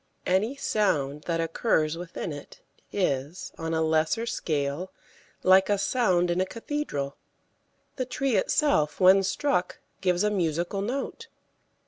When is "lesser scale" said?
3.83-4.91